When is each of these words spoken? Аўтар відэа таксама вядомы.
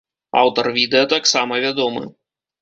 Аўтар 0.39 0.69
відэа 0.77 1.05
таксама 1.13 1.61
вядомы. 1.67 2.03